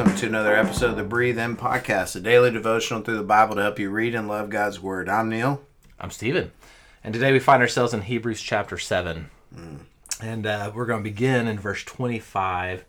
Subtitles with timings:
[0.00, 3.56] welcome to another episode of the Breathe In Podcast, a daily devotional through the Bible
[3.56, 5.10] to help you read and love God's Word.
[5.10, 5.60] I'm Neal.
[6.00, 6.52] I'm Stephen.
[7.04, 9.28] And today we find ourselves in Hebrews chapter 7.
[10.22, 12.86] And uh, we're going to begin in verse 25.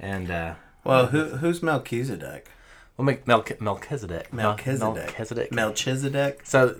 [0.00, 2.48] And, uh, Well, who, who's Melchizedek?
[2.96, 4.32] we'll make Melchizedek.
[4.32, 5.12] Mel- Melchizedek.
[5.12, 5.52] Melchizedek.
[5.52, 6.40] Melchizedek?
[6.44, 6.76] so,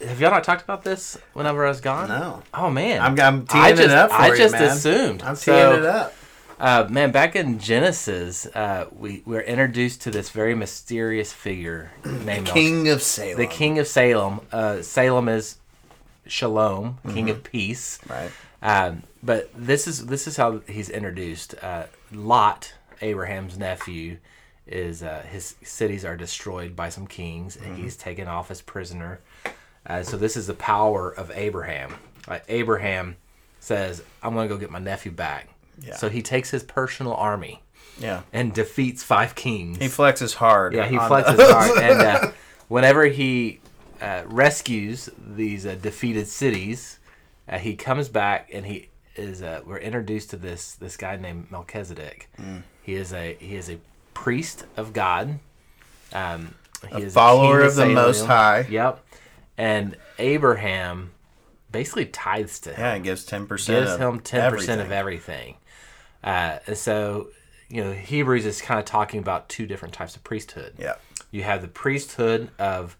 [0.00, 2.06] have y'all not talked about this whenever I was gone?
[2.08, 2.44] No.
[2.54, 3.02] Oh, man.
[3.02, 4.62] I'm, I'm teeing I just, it up for I you, just man.
[4.62, 5.22] assumed.
[5.22, 6.14] I'm teeing So, it up.
[6.58, 12.48] Uh, man, back in Genesis, uh, we we're introduced to this very mysterious figure named
[12.48, 13.36] Melch- King of Salem.
[13.36, 14.40] the king of Salem.
[14.50, 15.58] Uh, Salem is
[16.26, 18.00] Shalom, king of peace.
[18.08, 18.30] Right.
[18.60, 21.54] Um, but this is this is how he's introduced.
[21.62, 24.18] Uh, Lot, Abraham's nephew,
[24.66, 29.20] is uh, his cities are destroyed by some kings, and he's taken off as prisoner.
[29.86, 31.94] Uh, so this is the power of Abraham.
[32.28, 33.16] Like Abraham
[33.60, 35.48] says, "I'm going to go get my nephew back."
[35.80, 35.96] Yeah.
[35.96, 37.62] So he takes his personal army
[37.98, 38.22] Yeah.
[38.32, 39.78] and defeats five kings.
[39.78, 40.74] He flexes hard.
[40.74, 41.50] Yeah, he flexes those.
[41.50, 42.30] hard, and uh,
[42.68, 43.60] whenever he
[44.00, 46.98] uh, rescues these uh, defeated cities,
[47.48, 49.42] uh, he comes back and he is.
[49.42, 52.28] Uh, we're introduced to this this guy named Melchizedek.
[52.40, 52.62] Mm.
[52.82, 53.78] He is a he is a
[54.14, 55.38] priest of God.
[56.12, 56.54] Um,
[56.88, 57.94] he A is follower king of the Salem.
[57.94, 58.66] Most High.
[58.70, 59.04] Yep,
[59.56, 61.10] and Abraham
[61.70, 65.56] basically tithes to him Yeah, it gives 10% gives him 10% of everything.
[66.28, 67.28] Uh, and so,
[67.70, 70.74] you know, Hebrews is kind of talking about two different types of priesthood.
[70.78, 70.94] Yeah.
[71.30, 72.96] You have the priesthood of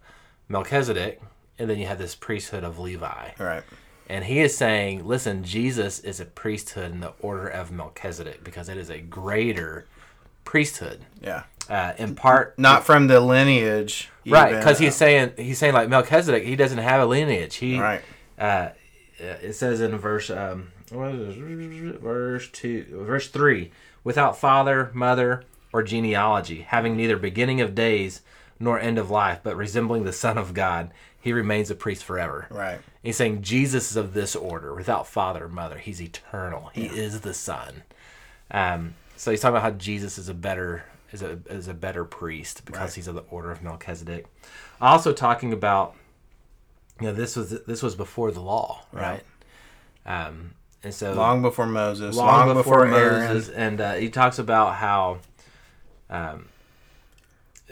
[0.49, 1.21] Melchizedek,
[1.59, 3.31] and then you have this priesthood of Levi.
[3.39, 3.63] Right.
[4.09, 8.71] And he is saying, listen, Jesus is a priesthood in the order of Melchizedek because
[8.71, 9.85] it is a greater
[10.45, 11.01] priesthood.
[11.21, 11.43] Yeah.
[11.69, 14.09] Uh, in part, Not from the lineage.
[14.27, 14.57] right?
[14.57, 17.57] Because uh, he's saying he's saying like Melchizedek, he doesn't have a lineage.
[17.57, 18.01] He Right.
[18.39, 18.71] uh,
[19.19, 21.35] it says in verse um, what is
[22.01, 23.71] verse two, verse three,
[24.05, 28.23] without father, mother, or genealogy, having neither beginning of days
[28.61, 30.91] nor end of life, but resembling the Son of God,
[31.21, 32.47] he remains a priest forever.
[32.51, 32.81] Right.
[33.03, 35.79] He's saying Jesus is of this order, without father or mother.
[35.79, 36.71] He's eternal.
[36.75, 37.83] He is the Son.
[38.51, 42.05] Um, so he's talking about how Jesus is a better is a is a better
[42.05, 42.95] priest because Right.
[42.95, 44.27] he's of the order of Melchizedek.
[44.81, 45.95] Also talking about
[47.01, 49.23] you know this was this was before the law, right?
[50.07, 50.53] Um,
[50.83, 52.17] and so Long before Moses.
[52.17, 53.35] long, before, Aaron.
[53.35, 55.19] Moses, and uh, he talks about how
[56.09, 56.49] um,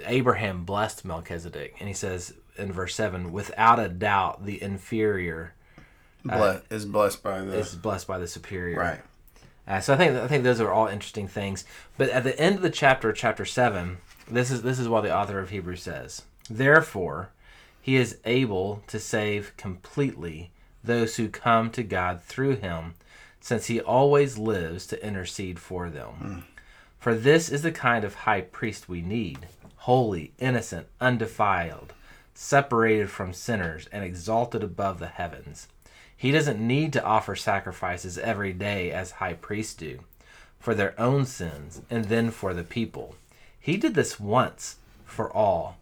[0.04, 5.54] Abraham blessed Melchizedek, and he says in verse seven, without a doubt, the inferior
[6.24, 7.58] Ble- is blessed by the.
[7.58, 8.78] is blessed by the superior.
[8.78, 9.00] right.
[9.68, 11.64] Uh, so I think I think those are all interesting things.
[11.98, 13.98] But at the end of the chapter, chapter seven,
[14.30, 16.22] this is this is what the author of Hebrews says.
[16.48, 17.30] Therefore,
[17.80, 20.50] he is able to save completely
[20.86, 22.94] those who come to God through him,
[23.40, 26.44] since he always lives to intercede for them.
[26.98, 31.92] For this is the kind of high priest we need holy, innocent, undefiled,
[32.34, 35.68] separated from sinners, and exalted above the heavens.
[36.16, 40.00] He doesn't need to offer sacrifices every day as high priests do
[40.58, 43.14] for their own sins and then for the people.
[43.60, 45.76] He did this once for all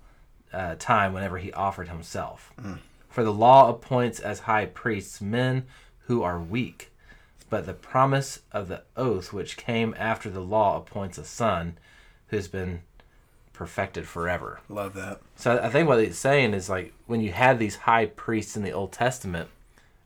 [0.52, 2.52] uh, time whenever he offered himself.
[3.14, 5.66] For the law appoints as high priests men
[6.08, 6.90] who are weak,
[7.48, 11.78] but the promise of the oath which came after the law appoints a son
[12.26, 12.80] who has been
[13.52, 14.58] perfected forever.
[14.68, 15.20] Love that.
[15.36, 18.64] So I think what he's saying is like when you had these high priests in
[18.64, 19.48] the Old Testament,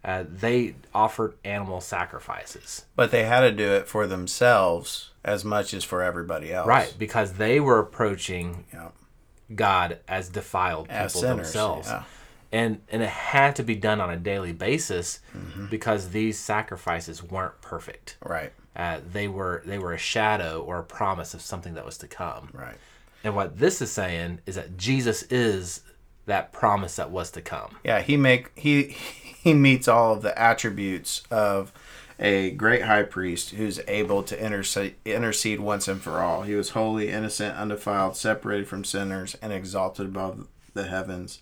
[0.05, 5.73] uh, they offered animal sacrifices, But they had to do it for themselves as much
[5.73, 6.67] as for everybody else.
[6.69, 6.95] right?
[6.99, 8.89] Because they were approaching Yeah.
[9.55, 11.37] God as defiled people As sinners.
[11.37, 12.03] themselves, Yeah.
[12.53, 15.67] And and it had to be done on a daily basis Mm-hmm.
[15.67, 18.17] because these sacrifices weren't perfect.
[18.25, 18.53] Right.
[18.77, 22.07] Uh, they were they were a shadow or a promise of something that was to
[22.09, 22.51] come.
[22.53, 22.77] Right.
[23.25, 25.83] And what this is saying is that Jesus is
[26.27, 27.77] that promise that was to come.
[27.85, 28.01] Yeah.
[28.01, 28.85] He make he
[29.43, 31.73] he meets all of the attributes of
[32.21, 36.43] a great high priest who's able to intercede, intercede once and for all.
[36.43, 41.41] He was holy, innocent, undefiled, separated from sinners, and exalted above the heavens.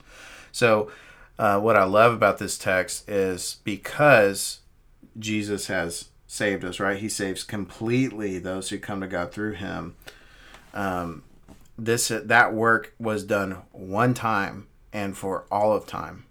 [0.56, 0.90] So,
[1.38, 4.60] uh, what I love about this text is because
[5.18, 6.96] Jesus has saved us, right?
[6.96, 9.96] He saves completely those who come to God through Him.
[10.72, 11.24] Um,
[11.78, 16.24] this that work was done one time and for all of time.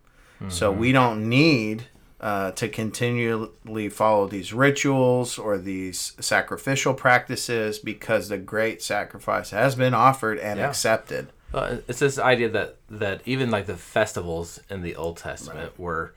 [0.49, 1.85] So we don't need
[2.19, 9.75] uh, to continually follow these rituals or these sacrificial practices because the great sacrifice has
[9.75, 10.67] been offered and Yeah.
[10.67, 11.29] accepted.
[11.55, 16.13] Well, it's this idea that that even like the festivals in the Old Testament were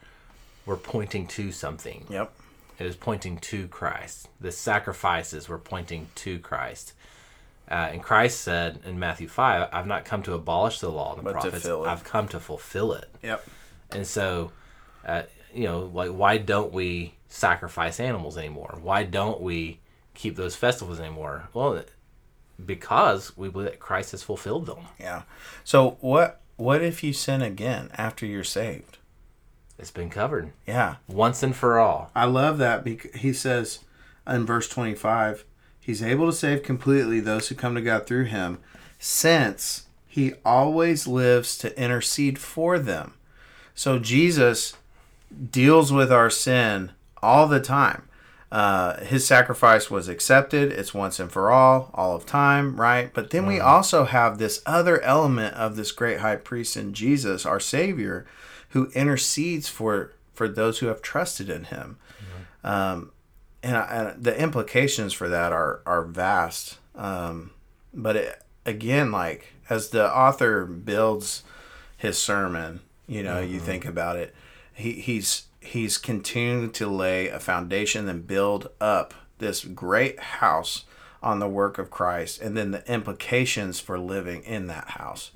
[0.65, 2.05] were pointing to something.
[2.09, 2.33] Yep.
[2.77, 4.27] It was pointing to Christ.
[4.41, 6.91] The sacrifices were pointing to Christ.
[7.71, 11.19] Uh, and Christ said in Matthew 5, I've not come to abolish the law and
[11.19, 11.65] the But prophets.
[11.65, 13.09] I've come to fulfill it.
[13.21, 13.45] Yep.
[13.91, 14.51] And so,
[15.05, 18.79] uh, you know, like, why don't we sacrifice animals anymore?
[18.81, 19.79] Why don't we
[20.15, 21.49] keep those festivals anymore?
[21.53, 21.83] Well,
[22.65, 24.79] because we believe that Christ has fulfilled them.
[24.99, 25.23] Yeah.
[25.63, 28.97] So what what if you sin again after you're saved?
[29.77, 30.95] It's been covered Yeah.
[31.07, 32.11] once and for all.
[32.13, 33.79] I love that because he says
[34.27, 35.45] in verse 25,
[35.79, 38.59] he's able to save completely those who come to God through him
[38.99, 43.13] since he always lives to intercede for them.
[43.73, 44.73] So Jesus
[45.51, 46.91] deals with our sin
[47.23, 48.08] all the time.
[48.51, 50.71] Uh, his sacrifice was accepted.
[50.71, 53.13] It's once and for all, all of time, right?
[53.13, 57.45] But then we also have this other element of this great high priest in Jesus,
[57.45, 58.25] our Savior,
[58.69, 61.97] who intercedes for for those who have trusted in Him.
[62.63, 63.11] Um,
[63.61, 66.77] and, I- and the implications for that are are vast.
[66.95, 67.51] Um,
[67.93, 71.43] but it, again, like as the author builds
[71.97, 74.33] his sermon, you know, you think about it,
[74.73, 80.85] he, he's he's continuing to lay a foundation and build up this great house
[81.21, 85.31] on the work of Christ, and then the implications for living in that house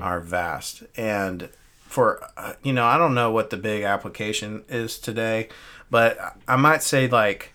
[0.00, 0.82] are vast.
[0.96, 1.48] And
[1.88, 5.48] for uh, you know, I don't know what the big application is today,
[5.90, 7.52] but I might say like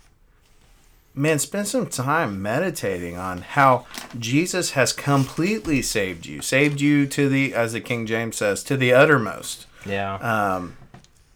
[1.15, 3.85] man, spend some time meditating on how
[4.17, 8.77] Jesus has completely saved you, saved you to the, as the King James says, to
[8.77, 10.61] the uttermost, Yeah.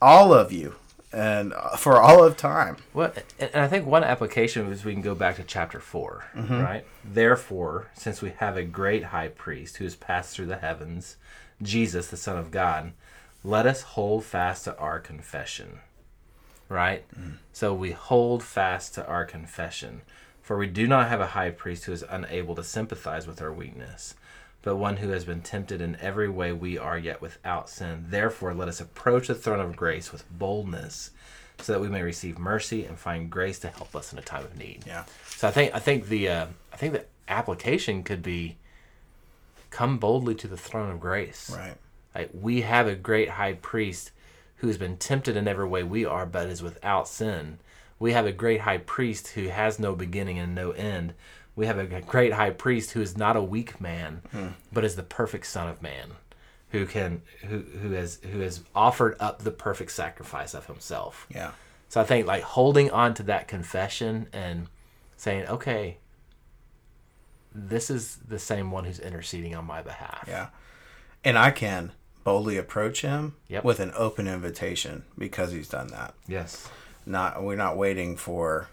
[0.01, 0.75] all of you,
[1.13, 2.77] and uh, for all of time.
[2.93, 6.25] Well, and and I think one application is we can go back to chapter 4,
[6.61, 6.85] right?
[7.05, 11.17] Therefore, since we have a great high priest who has passed through the heavens,
[11.61, 12.93] Jesus, the Son of God,
[13.43, 15.79] let us hold fast to our confession,
[16.69, 17.03] right?
[17.51, 20.01] So we hold fast to our confession.
[20.41, 23.53] For we do not have a high priest who is unable to sympathize with our
[23.53, 24.15] weakness,
[24.63, 28.05] but one who has been tempted in every way we are, yet without sin.
[28.09, 31.11] Therefore, let us approach the throne of grace with boldness,
[31.59, 34.43] so that we may receive mercy and find grace to help us in a time
[34.43, 34.83] of need.
[34.87, 35.03] Yeah.
[35.27, 38.57] So I think I think the uh, I think the application could be
[39.69, 41.49] come boldly to the throne of grace.
[41.49, 41.75] Right.
[42.15, 44.11] Like we have a great high priest
[44.57, 47.59] who has been tempted in every way we are, but is without sin.
[47.99, 51.13] We have a great high priest who has no beginning and no end.
[51.55, 54.21] We have a great high priest who is not a weak man,
[54.71, 56.11] but is the perfect Son of Man,
[56.69, 61.27] who can who who has who has offered up the perfect sacrifice of himself.
[61.29, 61.51] Yeah.
[61.89, 64.67] So I think like holding on to that confession and
[65.15, 65.97] saying, okay,
[67.53, 70.25] this is the same one who's interceding on my behalf.
[70.27, 70.47] Yeah.
[71.23, 71.91] And I can
[72.23, 73.63] boldly approach him Yep.
[73.63, 76.15] with an open invitation because he's done that.
[76.27, 76.67] Yes.
[77.05, 78.69] Not we're not waiting for,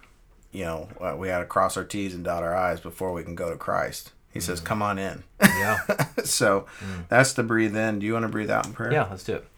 [0.52, 3.22] you know, uh, we had to cross our T's and dot our I's before we
[3.22, 4.12] can go to Christ.
[4.32, 5.78] He says, "Come on in." Yeah.
[6.24, 6.66] so
[7.08, 7.98] that's the breathe in.
[7.98, 8.92] Do you want to breathe out in prayer?
[8.92, 9.08] yeah.
[9.10, 9.48] Let's do it.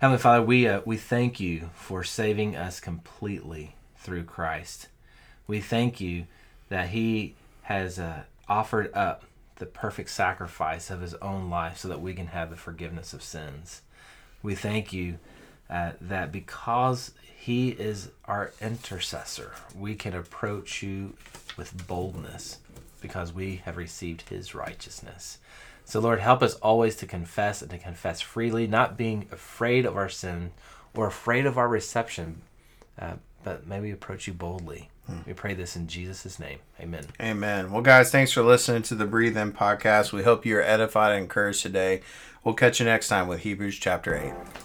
[0.00, 4.88] Heavenly Father, we uh, we thank you for saving us completely through Christ.
[5.46, 6.26] We thank you
[6.68, 9.24] that He has uh, offered up
[9.56, 13.22] the perfect sacrifice of His own life so that we can have the forgiveness of
[13.22, 13.82] sins.
[14.42, 15.18] We thank you
[15.72, 21.14] uh, that because He is our intercessor, we can approach you
[21.56, 22.58] with boldness
[23.00, 25.38] because we have received His righteousness.
[25.84, 29.96] So, Lord, help us always to confess and to confess freely, not being afraid of
[29.96, 30.52] our sin
[30.94, 32.42] or afraid of our reception,
[33.00, 34.90] uh, but may we approach you boldly.
[35.26, 36.60] We pray this in Jesus' name.
[36.80, 37.06] Amen.
[37.20, 37.72] Amen.
[37.72, 40.12] Well, guys, thanks for listening to the Breathe In podcast.
[40.12, 42.02] We hope you're edified and encouraged today.
[42.44, 44.61] We'll catch you next time with Hebrews chapter 8.